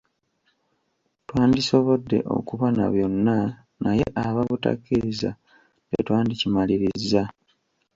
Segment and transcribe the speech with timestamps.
[1.27, 3.37] Twandisobodde okuba na byonna
[3.83, 5.31] naye aba butakkiriza
[5.89, 7.23] tetwandikimalirizza.